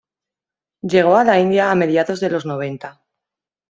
[0.93, 3.03] Llegó a la India a mediados de los noventa.